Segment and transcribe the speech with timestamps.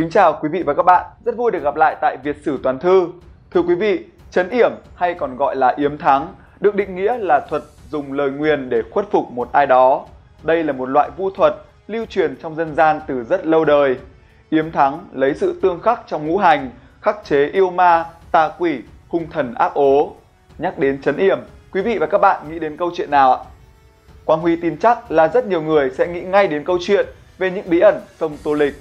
[0.00, 2.58] Kính chào quý vị và các bạn, rất vui được gặp lại tại Việt Sử
[2.62, 3.08] Toàn Thư.
[3.50, 7.40] Thưa quý vị, chấn yểm hay còn gọi là yếm thắng được định nghĩa là
[7.50, 10.06] thuật dùng lời nguyền để khuất phục một ai đó.
[10.42, 11.54] Đây là một loại vu thuật
[11.88, 13.96] lưu truyền trong dân gian từ rất lâu đời.
[14.50, 16.70] Yếm thắng lấy sự tương khắc trong ngũ hành,
[17.00, 20.12] khắc chế yêu ma, tà quỷ, hung thần ác ố.
[20.58, 21.38] Nhắc đến chấn yểm,
[21.72, 23.44] quý vị và các bạn nghĩ đến câu chuyện nào ạ?
[24.24, 27.06] Quang Huy tin chắc là rất nhiều người sẽ nghĩ ngay đến câu chuyện
[27.38, 28.74] về những bí ẩn sông Tô Lịch.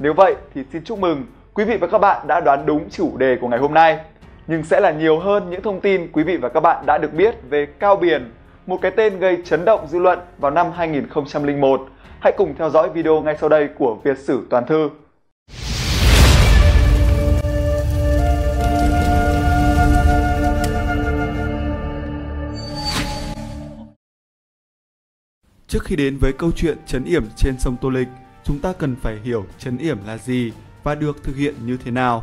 [0.00, 3.16] Nếu vậy thì xin chúc mừng quý vị và các bạn đã đoán đúng chủ
[3.16, 3.98] đề của ngày hôm nay.
[4.46, 7.14] Nhưng sẽ là nhiều hơn những thông tin quý vị và các bạn đã được
[7.14, 8.30] biết về Cao Biển,
[8.66, 11.88] một cái tên gây chấn động dư luận vào năm 2001.
[12.20, 14.88] Hãy cùng theo dõi video ngay sau đây của Việt Sử Toàn Thư.
[25.66, 28.08] Trước khi đến với câu chuyện chấn yểm trên sông Tô Lịch,
[28.48, 30.52] chúng ta cần phải hiểu chấn yểm là gì
[30.82, 32.22] và được thực hiện như thế nào.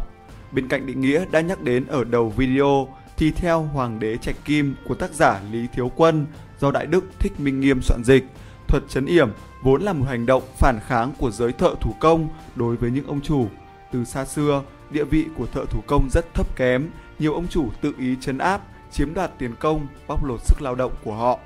[0.51, 4.35] Bên cạnh định nghĩa đã nhắc đến ở đầu video thì theo Hoàng đế Trạch
[4.45, 6.25] Kim của tác giả Lý Thiếu Quân
[6.59, 8.23] do Đại Đức Thích Minh Nghiêm soạn dịch,
[8.67, 9.29] thuật chấn yểm
[9.63, 13.07] vốn là một hành động phản kháng của giới thợ thủ công đối với những
[13.07, 13.47] ông chủ.
[13.91, 17.69] Từ xa xưa, địa vị của thợ thủ công rất thấp kém, nhiều ông chủ
[17.81, 21.39] tự ý chấn áp, chiếm đoạt tiền công, bóc lột sức lao động của họ.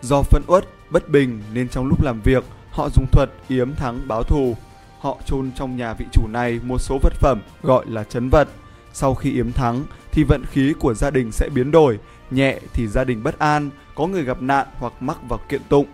[0.00, 2.44] Do phân uất, bất bình nên trong lúc làm việc,
[2.78, 4.56] họ dùng thuật yếm thắng báo thù.
[4.98, 8.48] Họ chôn trong nhà vị chủ này một số vật phẩm gọi là chấn vật.
[8.92, 11.98] Sau khi yếm thắng thì vận khí của gia đình sẽ biến đổi,
[12.30, 15.86] nhẹ thì gia đình bất an, có người gặp nạn hoặc mắc vào kiện tụng,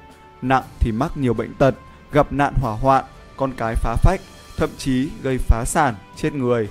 [0.43, 1.75] nặng thì mắc nhiều bệnh tật,
[2.13, 3.05] gặp nạn hỏa hoạn,
[3.37, 4.21] con cái phá phách,
[4.57, 6.69] thậm chí gây phá sản, chết người.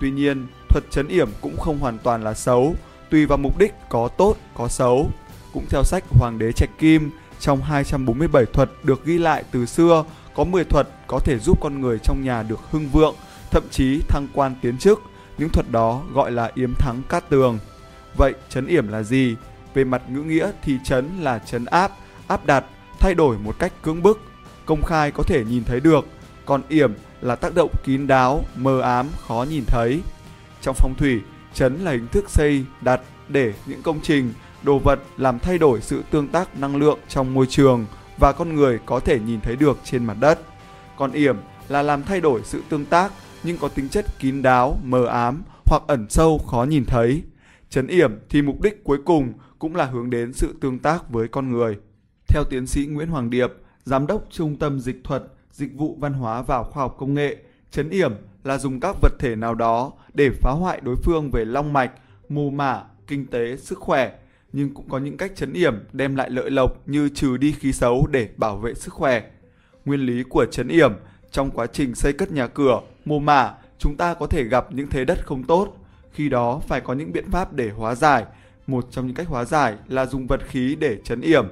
[0.00, 2.74] Tuy nhiên, thuật chấn yểm cũng không hoàn toàn là xấu,
[3.10, 5.10] tùy vào mục đích có tốt, có xấu.
[5.52, 10.04] Cũng theo sách Hoàng đế Trạch Kim, trong 247 thuật được ghi lại từ xưa,
[10.34, 13.14] có 10 thuật có thể giúp con người trong nhà được hưng vượng,
[13.50, 15.02] thậm chí thăng quan tiến chức.
[15.38, 17.58] Những thuật đó gọi là yếm thắng cát tường.
[18.16, 19.36] Vậy chấn yểm là gì?
[19.74, 21.92] Về mặt ngữ nghĩa thì chấn là chấn áp,
[22.26, 22.64] áp đặt,
[23.00, 24.20] thay đổi một cách cưỡng bức,
[24.66, 26.06] công khai có thể nhìn thấy được,
[26.46, 30.00] còn yểm là tác động kín đáo, mờ ám, khó nhìn thấy.
[30.60, 31.20] Trong phong thủy,
[31.54, 34.32] chấn là hình thức xây, đặt để những công trình,
[34.64, 37.86] đồ vật làm thay đổi sự tương tác năng lượng trong môi trường
[38.18, 40.38] và con người có thể nhìn thấy được trên mặt đất.
[40.96, 41.36] Còn yểm
[41.68, 45.42] là làm thay đổi sự tương tác nhưng có tính chất kín đáo, mờ ám
[45.66, 47.22] hoặc ẩn sâu khó nhìn thấy.
[47.70, 51.28] Chấn yểm thì mục đích cuối cùng cũng là hướng đến sự tương tác với
[51.28, 51.78] con người.
[52.28, 53.52] Theo tiến sĩ Nguyễn Hoàng Điệp,
[53.84, 57.36] giám đốc Trung tâm Dịch thuật, Dịch vụ Văn hóa và Khoa học Công nghệ,
[57.70, 58.12] chấn yểm
[58.44, 61.92] là dùng các vật thể nào đó để phá hoại đối phương về long mạch,
[62.28, 64.12] mù mả, kinh tế, sức khỏe,
[64.56, 67.72] nhưng cũng có những cách chấn yểm đem lại lợi lộc như trừ đi khí
[67.72, 69.22] xấu để bảo vệ sức khỏe.
[69.84, 70.92] Nguyên lý của chấn yểm
[71.30, 74.88] trong quá trình xây cất nhà cửa, mồ mả, chúng ta có thể gặp những
[74.90, 75.76] thế đất không tốt.
[76.12, 78.24] Khi đó phải có những biện pháp để hóa giải.
[78.66, 81.46] Một trong những cách hóa giải là dùng vật khí để chấn yểm.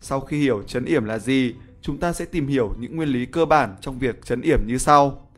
[0.00, 3.26] Sau khi hiểu chấn yểm là gì, chúng ta sẽ tìm hiểu những nguyên lý
[3.26, 5.28] cơ bản trong việc chấn yểm như sau.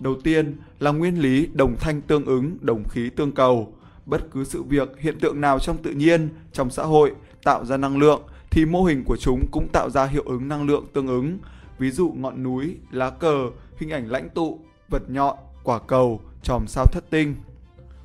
[0.00, 3.74] Đầu tiên là nguyên lý đồng thanh tương ứng, đồng khí tương cầu
[4.08, 7.12] bất cứ sự việc, hiện tượng nào trong tự nhiên, trong xã hội
[7.44, 10.66] tạo ra năng lượng thì mô hình của chúng cũng tạo ra hiệu ứng năng
[10.66, 11.38] lượng tương ứng.
[11.78, 16.66] Ví dụ ngọn núi, lá cờ, hình ảnh lãnh tụ, vật nhọn, quả cầu, chòm
[16.66, 17.34] sao thất tinh.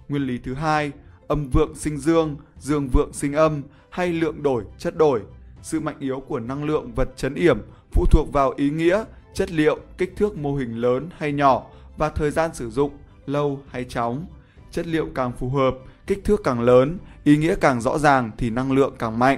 [0.09, 0.91] Nguyên lý thứ hai,
[1.27, 5.21] âm vượng sinh dương, dương vượng sinh âm hay lượng đổi, chất đổi.
[5.61, 7.57] Sự mạnh yếu của năng lượng vật chấn yểm
[7.91, 9.03] phụ thuộc vào ý nghĩa,
[9.33, 11.63] chất liệu, kích thước mô hình lớn hay nhỏ
[11.97, 12.91] và thời gian sử dụng,
[13.25, 14.25] lâu hay chóng.
[14.71, 15.75] Chất liệu càng phù hợp
[16.07, 19.37] kích thước càng lớn, ý nghĩa càng rõ ràng thì năng lượng càng mạnh.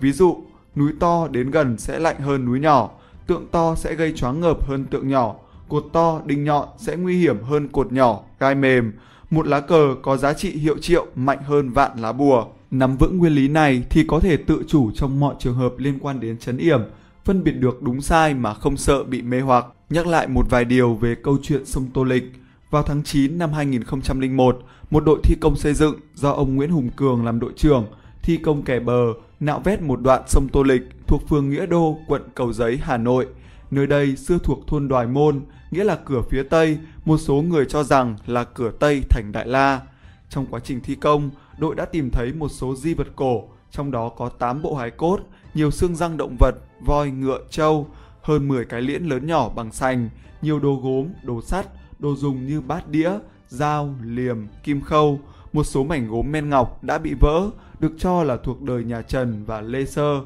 [0.00, 0.44] Ví dụ,
[0.76, 2.90] núi to đến gần sẽ lạnh hơn núi nhỏ,
[3.26, 5.34] tượng to sẽ gây choáng ngợp hơn tượng nhỏ,
[5.68, 8.92] cột to, đinh nhọn sẽ nguy hiểm hơn cột nhỏ, gai mềm.
[9.30, 12.46] Một lá cờ có giá trị hiệu triệu mạnh hơn vạn lá bùa.
[12.70, 15.98] Nắm vững nguyên lý này thì có thể tự chủ trong mọi trường hợp liên
[16.00, 16.80] quan đến chấn yểm,
[17.24, 19.66] phân biệt được đúng sai mà không sợ bị mê hoặc.
[19.90, 22.32] Nhắc lại một vài điều về câu chuyện sông Tô Lịch.
[22.70, 24.58] Vào tháng 9 năm 2001,
[24.90, 27.86] một đội thi công xây dựng do ông Nguyễn Hùng Cường làm đội trưởng
[28.22, 29.04] thi công kè bờ,
[29.40, 32.96] nạo vét một đoạn sông Tô Lịch thuộc phường Nghĩa Đô, quận Cầu Giấy, Hà
[32.96, 33.26] Nội.
[33.70, 35.40] Nơi đây xưa thuộc thôn Đoài Môn,
[35.70, 39.46] nghĩa là cửa phía Tây, một số người cho rằng là cửa Tây thành Đại
[39.46, 39.80] La.
[40.28, 43.90] Trong quá trình thi công, đội đã tìm thấy một số di vật cổ, trong
[43.90, 45.20] đó có 8 bộ hài cốt,
[45.54, 46.54] nhiều xương răng động vật,
[46.86, 47.86] voi, ngựa, trâu,
[48.22, 50.08] hơn 10 cái liễn lớn nhỏ bằng sành,
[50.42, 51.66] nhiều đồ gốm, đồ sắt,
[52.00, 53.10] đồ dùng như bát đĩa,
[53.48, 55.20] dao, liềm, kim khâu,
[55.52, 57.50] một số mảnh gốm men ngọc đã bị vỡ,
[57.80, 60.20] được cho là thuộc đời nhà Trần và Lê Sơ.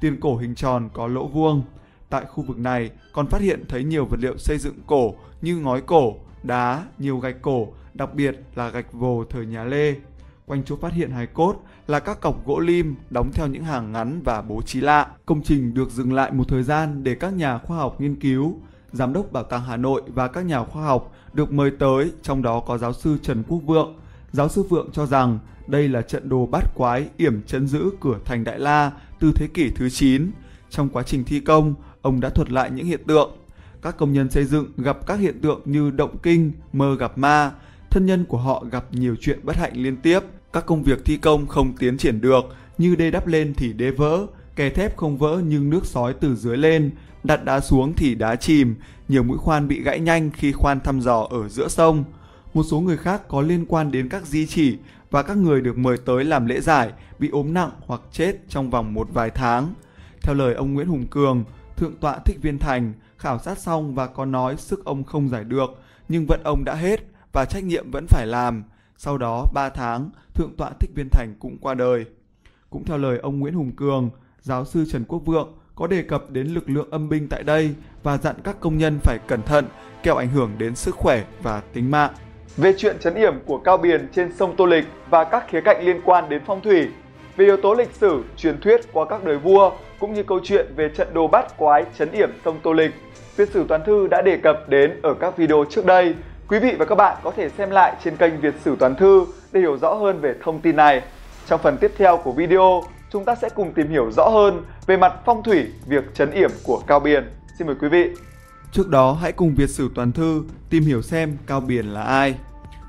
[0.00, 1.62] Tiền cổ hình tròn có lỗ vuông.
[2.10, 5.56] Tại khu vực này còn phát hiện thấy nhiều vật liệu xây dựng cổ như
[5.56, 9.94] ngói cổ, đá, nhiều gạch cổ, đặc biệt là gạch vồ thời nhà Lê.
[10.46, 11.56] Quanh chỗ phát hiện hài cốt
[11.86, 15.06] là các cọc gỗ lim đóng theo những hàng ngắn và bố trí lạ.
[15.26, 18.60] Công trình được dừng lại một thời gian để các nhà khoa học nghiên cứu.
[18.94, 22.42] Giám đốc Bảo tàng Hà Nội và các nhà khoa học được mời tới, trong
[22.42, 23.94] đó có giáo sư Trần Quốc Vượng.
[24.32, 28.18] Giáo sư Vượng cho rằng đây là trận đồ bát quái yểm chấn giữ cửa
[28.24, 30.30] thành Đại La từ thế kỷ thứ 9.
[30.70, 33.30] Trong quá trình thi công, ông đã thuật lại những hiện tượng.
[33.82, 37.52] Các công nhân xây dựng gặp các hiện tượng như động kinh, mơ gặp ma,
[37.90, 40.20] thân nhân của họ gặp nhiều chuyện bất hạnh liên tiếp.
[40.52, 42.44] Các công việc thi công không tiến triển được,
[42.78, 44.26] như đê đắp lên thì đê vỡ,
[44.56, 46.90] kè thép không vỡ nhưng nước sói từ dưới lên,
[47.24, 48.74] đặt đá xuống thì đá chìm,
[49.08, 52.04] nhiều mũi khoan bị gãy nhanh khi khoan thăm dò ở giữa sông.
[52.54, 54.78] Một số người khác có liên quan đến các di chỉ
[55.10, 58.70] và các người được mời tới làm lễ giải bị ốm nặng hoặc chết trong
[58.70, 59.74] vòng một vài tháng.
[60.22, 61.44] Theo lời ông Nguyễn Hùng Cường,
[61.76, 65.44] Thượng tọa Thích Viên Thành khảo sát xong và có nói sức ông không giải
[65.44, 67.00] được, nhưng vận ông đã hết
[67.32, 68.64] và trách nhiệm vẫn phải làm.
[68.96, 72.04] Sau đó 3 tháng, Thượng tọa Thích Viên Thành cũng qua đời.
[72.70, 74.10] Cũng theo lời ông Nguyễn Hùng Cường,
[74.40, 77.70] giáo sư Trần Quốc Vượng có đề cập đến lực lượng âm binh tại đây
[78.02, 79.64] và dặn các công nhân phải cẩn thận,
[80.02, 82.10] kẻo ảnh hưởng đến sức khỏe và tính mạng.
[82.56, 85.84] Về chuyện chấn yểm của Cao Biền trên sông Tô Lịch và các khía cạnh
[85.86, 86.88] liên quan đến phong thủy,
[87.36, 90.66] về yếu tố lịch sử, truyền thuyết qua các đời vua cũng như câu chuyện
[90.76, 92.94] về trận đồ bát quái chấn yểm sông Tô Lịch,
[93.36, 96.14] Việt sử Toàn thư đã đề cập đến ở các video trước đây.
[96.48, 99.26] Quý vị và các bạn có thể xem lại trên kênh Việt sử Toàn thư
[99.52, 101.02] để hiểu rõ hơn về thông tin này.
[101.46, 102.82] Trong phần tiếp theo của video,
[103.14, 106.50] chúng ta sẽ cùng tìm hiểu rõ hơn về mặt phong thủy việc chấn yểm
[106.62, 107.24] của Cao Biền.
[107.58, 108.10] Xin mời quý vị.
[108.72, 112.34] Trước đó hãy cùng Việt sử Toàn thư tìm hiểu xem Cao Biền là ai.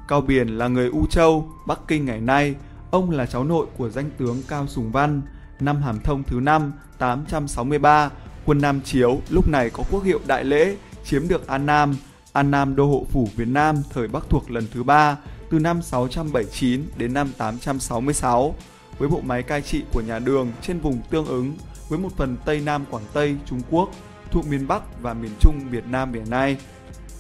[0.08, 2.56] Cao Biền là người U Châu, Bắc Kinh ngày nay.
[2.92, 5.22] Ông là cháu nội của danh tướng Cao Sùng Văn.
[5.60, 8.10] Năm Hàm Thông thứ 5, 863,
[8.46, 11.96] quân Nam Chiếu lúc này có quốc hiệu Đại Lễ chiếm được An Nam.
[12.34, 15.18] An Nam đô hộ phủ Việt Nam thời Bắc thuộc lần thứ ba
[15.50, 18.56] từ năm 679 đến năm 866
[19.00, 21.54] với bộ máy cai trị của nhà Đường trên vùng tương ứng
[21.90, 23.90] với một phần Tây Nam Quảng Tây Trung Quốc
[24.32, 26.58] thuộc miền Bắc và miền Trung Việt Nam hiện nay.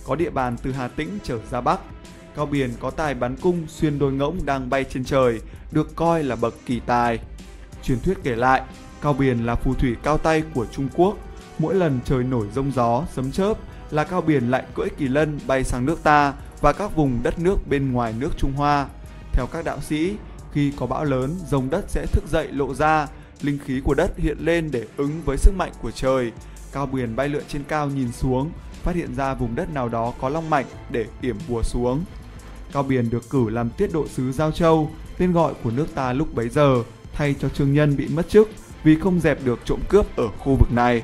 [0.07, 1.79] Có địa bàn từ Hà Tĩnh trở ra Bắc.
[2.35, 5.41] Cao Biền có tài bắn cung xuyên đôi ngỗng đang bay trên trời,
[5.71, 7.19] được coi là bậc kỳ tài.
[7.83, 8.61] Truyền thuyết kể lại,
[9.01, 11.17] Cao Biền là phù thủy cao tay của Trung Quốc.
[11.59, 13.53] Mỗi lần trời nổi rông gió, sấm chớp
[13.91, 17.39] là Cao Biền lại cưỡi kỳ lân bay sang nước ta và các vùng đất
[17.39, 18.87] nước bên ngoài nước Trung Hoa.
[19.31, 20.15] Theo các đạo sĩ,
[20.55, 23.07] khi có bão lớn, rồng đất sẽ thức dậy lộ ra,
[23.41, 26.31] linh khí của đất hiện lên để ứng với sức mạnh của trời.
[26.71, 28.51] Cao biển bay lượn trên cao nhìn xuống,
[28.83, 32.03] phát hiện ra vùng đất nào đó có long mạch để yểm bùa xuống.
[32.73, 36.13] Cao biển được cử làm tiết độ sứ Giao Châu, tên gọi của nước ta
[36.13, 38.49] lúc bấy giờ, thay cho Trương Nhân bị mất chức
[38.83, 41.03] vì không dẹp được trộm cướp ở khu vực này.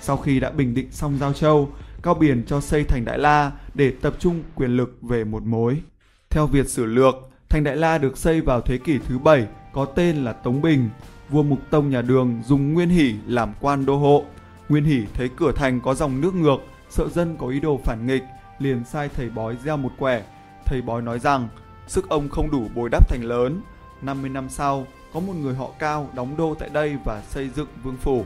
[0.00, 1.68] Sau khi đã bình định xong Giao Châu,
[2.02, 5.82] Cao biển cho xây thành Đại La để tập trung quyền lực về một mối.
[6.30, 9.84] Theo Việt Sử Lược, thành Đại La được xây vào thế kỷ thứ 7 có
[9.84, 10.90] tên là Tống Bình.
[11.28, 14.24] Vua Mục Tông nhà Đường dùng Nguyên Hỷ làm quan đô hộ.
[14.68, 16.58] Nguyên Hỷ thấy cửa thành có dòng nước ngược,
[16.90, 18.22] sợ dân có ý đồ phản nghịch,
[18.58, 20.22] liền sai thầy bói gieo một quẻ.
[20.64, 21.48] Thầy bói nói rằng
[21.86, 23.60] sức ông không đủ bồi đắp thành lớn.
[24.02, 27.68] 50 năm sau, có một người họ Cao đóng đô tại đây và xây dựng
[27.82, 28.24] vương phủ.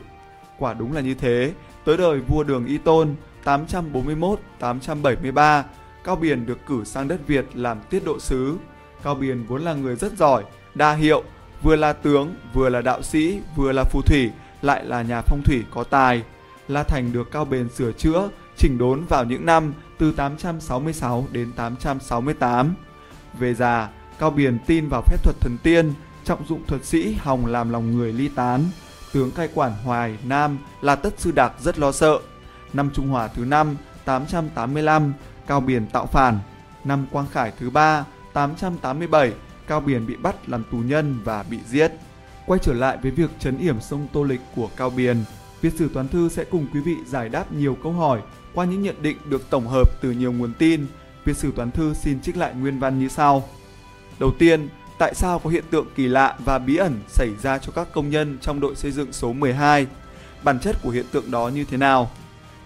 [0.59, 1.53] Quả đúng là như thế,
[1.85, 3.15] tới đời vua Đường Y Tôn
[4.59, 5.63] 841-873,
[6.03, 8.57] Cao biển được cử sang đất Việt làm tiết độ sứ.
[9.03, 10.43] Cao Biền vốn là người rất giỏi,
[10.75, 11.23] đa hiệu,
[11.61, 15.41] vừa là tướng, vừa là đạo sĩ, vừa là phù thủy, lại là nhà phong
[15.45, 16.23] thủy có tài.
[16.67, 21.51] La Thành được Cao Biền sửa chữa, chỉnh đốn vào những năm từ 866 đến
[21.55, 22.75] 868.
[23.39, 27.45] Về già, Cao Biền tin vào phép thuật thần tiên, trọng dụng thuật sĩ hòng
[27.45, 28.63] làm lòng người ly tán.
[29.13, 32.19] Tướng cai quản Hoài Nam là Tất Sư Đạc rất lo sợ.
[32.73, 33.75] Năm Trung Hòa thứ 5,
[34.05, 35.13] 885,
[35.47, 36.39] Cao Biền tạo phản.
[36.83, 38.05] Năm Quang Khải thứ 3,
[38.35, 39.31] 887,
[39.67, 41.91] Cao Biền bị bắt làm tù nhân và bị giết.
[42.45, 45.17] Quay trở lại với việc chấn yểm sông Tô Lịch của Cao Biền,
[45.61, 48.21] Việt sử Toán Thư sẽ cùng quý vị giải đáp nhiều câu hỏi
[48.53, 50.85] qua những nhận định được tổng hợp từ nhiều nguồn tin.
[51.25, 53.43] Việt sử Toán Thư xin trích lại nguyên văn như sau.
[54.19, 57.71] Đầu tiên, tại sao có hiện tượng kỳ lạ và bí ẩn xảy ra cho
[57.71, 59.87] các công nhân trong đội xây dựng số 12?
[60.43, 62.11] Bản chất của hiện tượng đó như thế nào?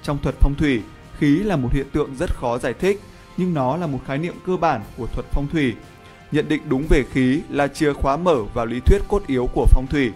[0.04, 0.82] Trong thuật phong thủy,
[1.18, 3.02] khí là một hiện tượng rất khó giải thích,
[3.40, 5.74] nhưng nó là một khái niệm cơ bản của thuật phong thủy.
[6.32, 9.66] Nhận định đúng về khí là chìa khóa mở vào lý thuyết cốt yếu của
[9.72, 10.12] phong thủy.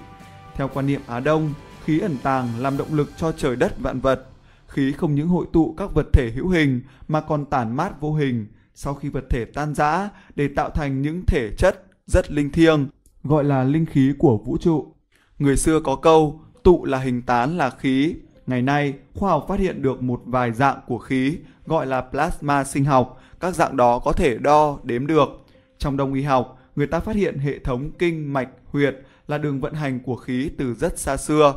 [0.56, 1.54] Theo quan niệm Á Đông,
[1.86, 4.26] khí ẩn tàng làm động lực cho trời đất vạn vật.
[4.68, 8.14] Khí không những hội tụ các vật thể hữu hình mà còn tản mát vô
[8.14, 12.52] hình sau khi vật thể tan rã để tạo thành những thể chất rất linh
[12.52, 12.88] thiêng,
[13.24, 14.96] gọi là linh khí của vũ trụ.
[15.40, 18.16] Người xưa có câu, tụ là hình tán là khí,
[18.48, 22.64] Ngày nay, khoa học phát hiện được một vài dạng của khí gọi là plasma
[22.64, 23.22] sinh học.
[23.40, 25.30] Các dạng đó có thể đo, đếm được.
[25.78, 28.96] Trong đông y học, người ta phát hiện hệ thống kinh mạch huyệt
[29.28, 31.54] là đường vận hành của khí từ rất xa xưa.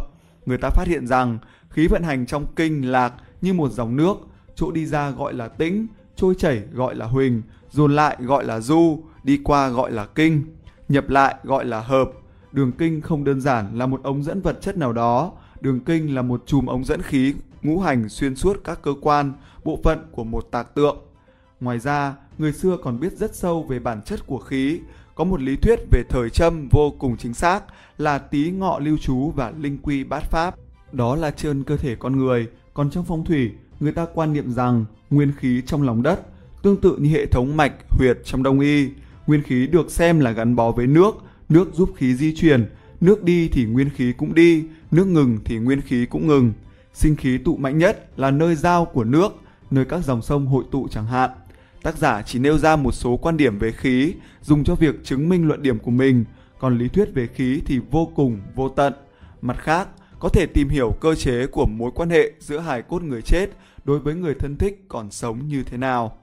[0.47, 1.38] Người ta phát hiện rằng
[1.71, 4.16] khí vận hành trong kinh lạc như một dòng nước,
[4.55, 8.61] chỗ đi ra gọi là tĩnh, trôi chảy gọi là huỳnh, dồn lại gọi là
[8.61, 10.45] du, đi qua gọi là kinh,
[10.88, 12.11] nhập lại gọi là hợp.
[12.52, 15.33] Đường kinh không đơn giản là một ống dẫn vật chất nào đó,
[15.66, 19.32] đường kinh là một chùm ống dẫn khí ngũ hành xuyên suốt các cơ quan,
[19.64, 20.96] bộ phận của một tạc tượng.
[21.61, 24.80] Ngoài ra, người xưa còn biết rất sâu về bản chất của khí,
[25.14, 27.61] có một lý thuyết về thời châm vô cùng chính xác
[27.99, 30.54] là tí ngọ lưu trú và linh quy bát pháp.
[30.92, 34.52] Đó là trên cơ thể con người, còn trong phong thủy, người ta quan niệm
[34.52, 36.20] rằng nguyên khí trong lòng đất,
[36.62, 38.88] tương tự như hệ thống mạch huyệt trong đông y,
[39.26, 41.16] nguyên khí được xem là gắn bó với nước,
[41.49, 42.66] nước giúp khí di chuyển,
[43.00, 46.53] nước đi thì nguyên khí cũng đi, nước ngừng thì nguyên khí cũng ngừng.
[46.95, 49.37] Sinh khí tụ mạnh nhất là nơi giao của nước,
[49.71, 51.31] nơi các dòng sông hội tụ chẳng hạn.
[51.83, 55.29] Tác giả chỉ nêu ra một số quan điểm về khí, dùng cho việc chứng
[55.29, 56.25] minh luận điểm của mình,
[56.59, 58.93] còn lý thuyết về khí thì vô cùng vô tận.
[59.43, 59.88] Mặt khác,
[60.19, 63.47] có thể tìm hiểu cơ chế của mối quan hệ giữa hài cốt người chết
[63.85, 66.19] đối với người thân thích còn sống như thế nào.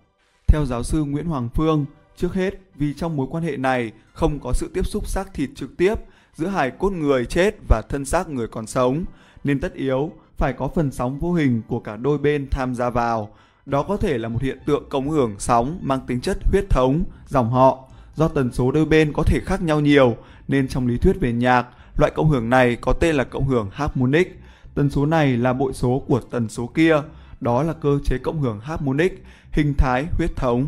[0.48, 1.86] Theo giáo sư Nguyễn Hoàng Phương,
[2.18, 5.50] trước hết vì trong mối quan hệ này không có sự tiếp xúc xác thịt
[5.56, 5.96] trực tiếp
[6.36, 9.06] giữa hài cốt người chết và thân xác người còn sống,
[9.44, 12.90] nên tất yếu phải có phần sóng vô hình của cả đôi bên tham gia
[12.90, 13.30] vào.
[13.66, 17.04] Đó có thể là một hiện tượng cộng hưởng sóng mang tính chất huyết thống,
[17.28, 17.90] dòng họ.
[18.16, 20.16] Do tần số đôi bên có thể khác nhau nhiều,
[20.48, 23.70] nên trong lý thuyết về nhạc, loại cộng hưởng này có tên là cộng hưởng
[23.74, 24.40] harmonic.
[24.76, 27.02] Tần số này là bội số của tần số kia,
[27.42, 30.68] đó là cơ chế cộng hưởng harmonic, hình thái huyết thống.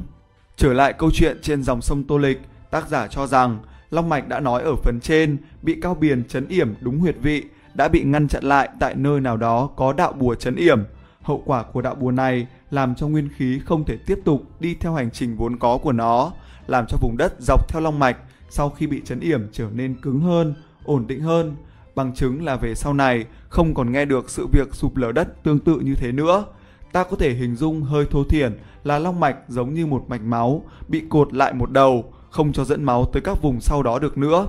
[0.58, 2.42] Trở lại câu chuyện trên dòng sông Tô Lịch,
[2.72, 3.60] tác giả cho rằng
[3.96, 7.44] Long Mạch đã nói ở phần trên bị cao biền chấn yểm đúng huyệt vị
[7.74, 10.84] đã bị ngăn chặn lại tại nơi nào đó có đạo bùa chấn yểm.
[11.22, 14.76] Hậu quả của đạo bùa này làm cho nguyên khí không thể tiếp tục đi
[14.80, 16.32] theo hành trình vốn có của nó,
[16.68, 18.18] làm cho vùng đất dọc theo long mạch
[18.50, 20.54] sau khi bị chấn yểm trở nên cứng hơn,
[20.86, 21.56] ổn định hơn.
[21.96, 25.44] Bằng chứng là về sau này không còn nghe được sự việc sụp lở đất
[25.44, 26.46] tương tự như thế nữa.
[26.92, 30.22] Ta có thể hình dung hơi thô thiển là long mạch giống như một mạch
[30.22, 34.00] máu bị cột lại một đầu, không cho dẫn máu tới các vùng sau đó
[34.00, 34.48] được nữa.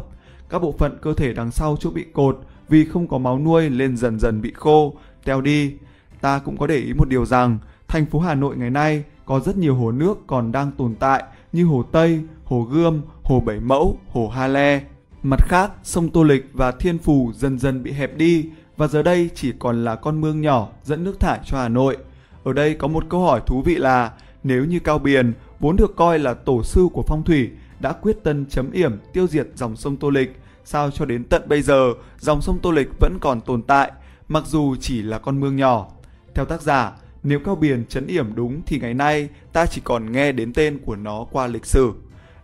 [0.49, 3.71] Các bộ phận cơ thể đằng sau chỗ bị cột vì không có máu nuôi
[3.71, 5.73] nên dần dần bị khô, teo đi.
[6.21, 9.41] Ta cũng có để ý một điều rằng, thành phố Hà Nội ngày nay có
[9.41, 13.61] rất nhiều hồ nước còn đang tồn tại như Hồ Tây, Hồ Gươm, Hồ Bảy
[13.61, 14.83] Mẫu, Hồ Ha Le.
[15.23, 19.03] Mặt khác, sông Tô Lịch và Thiên Phù dần dần bị hẹp đi và giờ
[19.03, 21.97] đây chỉ còn là con mương nhỏ dẫn nước thải cho Hà Nội.
[22.45, 24.13] Ở đây có một câu hỏi thú vị là
[24.45, 28.17] nếu như Cao Biền vốn được coi là tổ sư của phong thủy đã quyết
[28.25, 31.93] tân chấm yểm tiêu diệt dòng sông Tô Lịch sao cho đến tận bây giờ
[32.19, 33.93] dòng sông Tô Lịch vẫn còn tồn tại,
[34.29, 35.89] mặc dù chỉ là con mương nhỏ.
[36.35, 36.93] Theo tác giả,
[37.23, 40.79] nếu Cao Biển chấn yểm đúng thì ngày nay ta chỉ còn nghe đến tên
[40.79, 41.93] của nó qua lịch sử.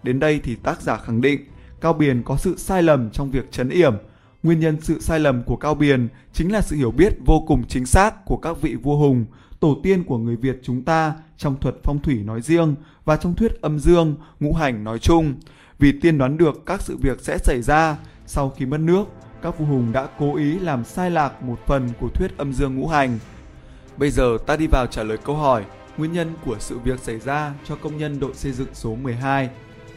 [0.02, 1.40] Đến đây thì tác giả khẳng định
[1.80, 3.94] Cao Biển có sự sai lầm trong việc chấn yểm.
[4.42, 7.64] Nguyên nhân sự sai lầm của Cao Biển chính là sự hiểu biết vô cùng
[7.68, 9.24] chính xác của các vị vua hùng,
[9.62, 13.34] tổ tiên của người Việt chúng ta trong thuật phong thủy nói riêng và trong
[13.34, 15.34] thuyết âm dương, ngũ hành nói chung.
[15.78, 19.04] Vì tiên đoán được các sự việc sẽ xảy ra, sau khi mất nước,
[19.42, 22.76] các vua hùng đã cố ý làm sai lạc một phần của thuyết âm dương
[22.76, 23.18] ngũ hành.
[23.96, 25.64] Bây giờ ta đi vào trả lời câu hỏi
[25.96, 29.50] nguyên nhân của sự việc xảy ra cho công nhân đội xây dựng số 12.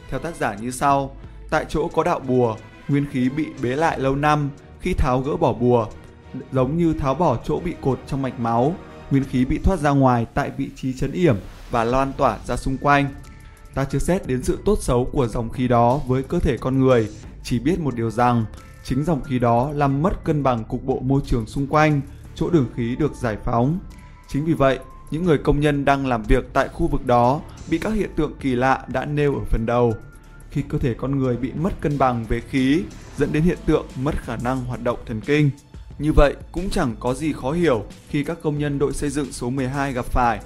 [0.10, 1.16] Theo tác giả như sau,
[1.50, 2.58] tại chỗ có đạo bùa,
[2.88, 5.88] nguyên khí bị bế lại lâu năm khi tháo gỡ bỏ bùa,
[6.52, 8.76] giống như tháo bỏ chỗ bị cột trong mạch máu,
[9.12, 11.36] nguyên khí bị thoát ra ngoài tại vị trí chấn yểm
[11.72, 13.08] và lan tỏa ra xung quanh.
[13.74, 16.80] Ta chưa xét đến sự tốt xấu của dòng khí đó với cơ thể con
[16.80, 17.10] người
[17.44, 18.46] chỉ biết một điều rằng
[18.84, 22.02] chính dòng khí đó làm mất cân bằng cục bộ môi trường xung quanh,
[22.36, 23.80] chỗ đường khí được giải phóng.
[24.28, 24.80] Chính vì vậy,
[25.12, 28.34] những người công nhân đang làm việc tại khu vực đó bị các hiện tượng
[28.40, 29.94] kỳ lạ đã nêu ở phần đầu.
[30.50, 32.84] Khi cơ thể con người bị mất cân bằng về khí,
[33.18, 35.50] dẫn đến hiện tượng mất khả năng hoạt động thần kinh.
[36.00, 39.32] Như vậy cũng chẳng có gì khó hiểu khi các công nhân đội xây dựng
[39.32, 40.40] số 12 gặp phải.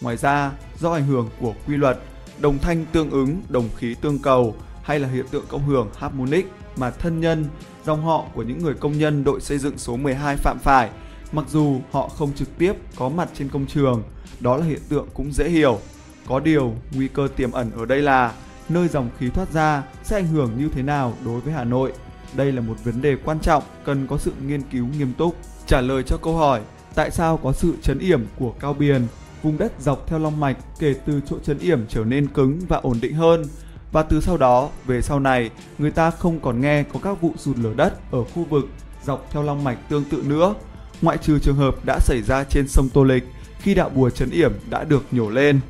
[0.00, 1.98] Ngoài ra, do ảnh hưởng của quy luật
[2.40, 6.46] đồng thanh tương ứng, đồng khí tương cầu hay là hiện tượng cộng hưởng harmonic
[6.76, 7.46] mà thân nhân,
[7.84, 10.90] dòng họ của những người công nhân đội xây dựng số 12 phạm phải,
[11.32, 14.02] mặc dù họ không trực tiếp có mặt trên công trường,
[14.40, 15.78] đó là hiện tượng cũng dễ hiểu.
[16.26, 18.32] Có điều, nguy cơ tiềm ẩn ở đây là
[18.68, 21.92] nơi dòng khí thoát ra sẽ ảnh hưởng như thế nào đối với Hà Nội.
[22.36, 25.36] Đây là một vấn đề quan trọng cần có sự nghiên cứu nghiêm túc.
[25.66, 26.60] Trả lời cho câu hỏi
[26.94, 29.06] tại sao có sự chấn yểm của Cao Biền,
[29.42, 32.76] vùng đất dọc theo long mạch kể từ chỗ chấn yểm trở nên cứng và
[32.76, 33.44] ổn định hơn
[33.92, 37.32] và từ sau đó về sau này người ta không còn nghe có các vụ
[37.36, 38.68] sụt lở đất ở khu vực
[39.04, 40.54] dọc theo long mạch tương tự nữa.
[41.02, 43.24] ngoại trừ trường hợp đã xảy ra trên sông Tô Lịch
[43.60, 45.60] khi đạo bùa chấn yểm đã được nhổ lên.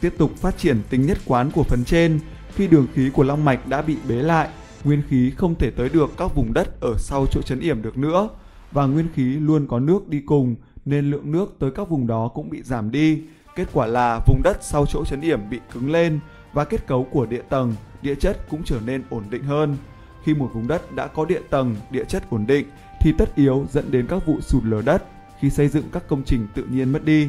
[0.00, 2.20] Tiếp tục phát triển tính nhất quán của phần trên,
[2.54, 4.48] khi đường khí của long mạch đã bị bế lại,
[4.86, 7.98] nguyên khí không thể tới được các vùng đất ở sau chỗ chấn yểm được
[7.98, 8.28] nữa
[8.72, 12.28] và nguyên khí luôn có nước đi cùng nên lượng nước tới các vùng đó
[12.28, 13.22] cũng bị giảm đi.
[13.56, 16.20] Kết quả là vùng đất sau chỗ chấn yểm bị cứng lên
[16.52, 19.76] và kết cấu của địa tầng, địa chất cũng trở nên ổn định hơn.
[20.24, 22.66] Khi một vùng đất đã có địa tầng, địa chất ổn định
[23.00, 25.04] thì tất yếu dẫn đến các vụ sụt lở đất
[25.40, 27.28] khi xây dựng các công trình tự nhiên mất đi.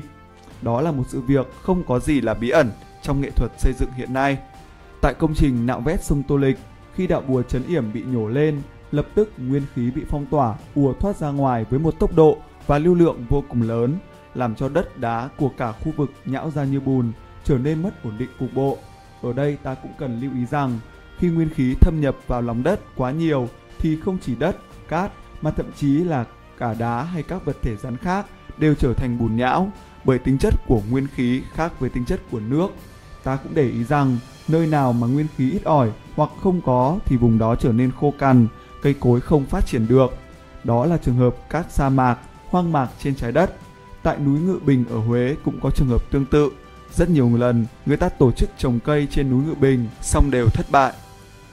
[0.61, 2.71] Đó là một sự việc không có gì là bí ẩn
[3.01, 4.37] trong nghệ thuật xây dựng hiện nay.
[5.01, 6.57] Tại công trình nạo vét sông Tô Lịch,
[6.98, 8.62] khi đạo bùa chấn yểm bị nhổ lên,
[8.92, 12.38] lập tức nguyên khí bị phong tỏa, ùa thoát ra ngoài với một tốc độ
[12.68, 13.98] và lưu lượng vô cùng lớn,
[14.34, 17.12] làm cho đất đá của cả khu vực nhão ra như bùn,
[17.44, 18.77] trở nên mất ổn định cục bộ.
[19.22, 20.80] Ở đây ta cũng cần lưu ý rằng,
[21.18, 23.50] khi nguyên khí thâm nhập vào lòng đất quá nhiều
[23.80, 25.12] thì không chỉ đất, cát
[25.42, 26.25] mà thậm chí là
[26.58, 28.25] cả đá hay các vật thể rắn khác
[28.58, 29.72] đều trở thành bùn nhão
[30.04, 32.68] bởi tính chất của nguyên khí khác với tính chất của nước.
[33.24, 37.00] Ta cũng để ý rằng nơi nào mà nguyên khí ít ỏi hoặc không có
[37.05, 38.47] thì vùng đó trở nên khô cằn,
[38.81, 40.17] cây cối không phát triển được.
[40.63, 43.55] Đó là trường hợp các sa mạc, hoang mạc trên trái đất.
[44.03, 46.51] Tại núi Ngự Bình ở Huế cũng có trường hợp tương tự.
[46.93, 50.47] Rất nhiều lần người ta tổ chức trồng cây trên núi Ngự Bình song đều
[50.53, 50.93] thất bại.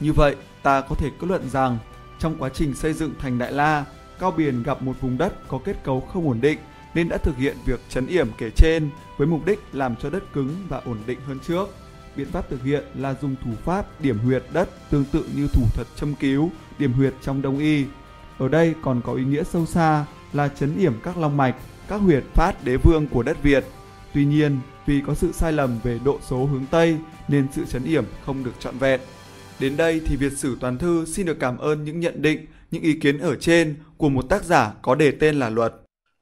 [0.00, 1.78] Như vậy, ta có thể kết luận rằng
[2.18, 3.84] trong quá trình xây dựng thành Đại La,
[4.20, 6.58] Cao biển gặp một vùng đất có kết cấu không ổn định
[6.94, 10.32] nên đã thực hiện việc chấn yểm kể trên với mục đích làm cho đất
[10.32, 11.68] cứng và ổn định hơn trước.
[12.16, 15.62] Biện pháp thực hiện là dùng thủ pháp điểm huyệt đất tương tự như thủ
[15.74, 17.84] thuật châm cứu, điểm huyệt trong đông y.
[18.38, 21.54] Ở đây còn có ý nghĩa sâu xa là chấn yểm các long mạch,
[21.88, 23.64] các huyệt phát đế vương của đất Việt.
[24.14, 26.96] Tuy nhiên, vì có sự sai lầm về độ số hướng Tây
[27.28, 29.00] nên sự chấn yểm không được trọn vẹn.
[29.60, 32.82] Đến đây thì Việt Sử Toàn Thư xin được cảm ơn những nhận định, những
[32.82, 35.74] ý kiến ở trên của một tác giả có đề tên là Luật.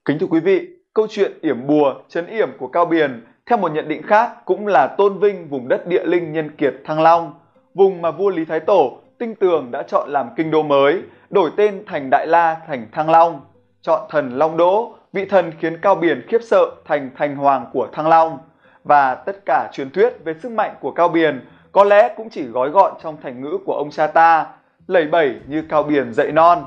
[0.05, 0.61] Kính thưa quý vị,
[0.95, 4.67] câu chuyện yểm bùa, chấn yểm của Cao Biền theo một nhận định khác cũng
[4.67, 7.35] là tôn vinh vùng đất địa linh nhân kiệt Thăng Long,
[7.75, 11.51] vùng mà vua Lý Thái Tổ tinh tường đã chọn làm kinh đô mới, đổi
[11.57, 13.41] tên thành Đại La thành Thăng Long,
[13.83, 17.89] chọn thần Long Đỗ, vị thần khiến Cao Biền khiếp sợ thành thành hoàng của
[17.93, 18.39] Thăng Long.
[18.85, 22.45] Và tất cả truyền thuyết về sức mạnh của Cao Biền có lẽ cũng chỉ
[22.45, 24.47] gói gọn trong thành ngữ của ông cha ta,
[24.87, 26.65] lẩy bẩy như Cao Biền dậy non.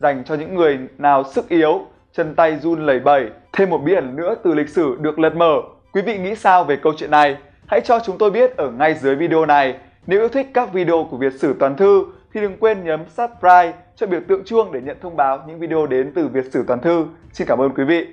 [0.00, 1.80] Dành cho những người nào sức yếu,
[2.12, 5.62] chân tay run lẩy bẩy, thêm một biển nữa từ lịch sử được lật mở
[5.96, 7.36] Quý vị nghĩ sao về câu chuyện này?
[7.66, 9.74] Hãy cho chúng tôi biết ở ngay dưới video này.
[10.06, 12.04] Nếu yêu thích các video của Việt Sử Toàn Thư
[12.34, 15.86] thì đừng quên nhấn subscribe cho biểu tượng chuông để nhận thông báo những video
[15.86, 17.06] đến từ Việt Sử Toàn Thư.
[17.32, 18.06] Xin cảm ơn quý vị.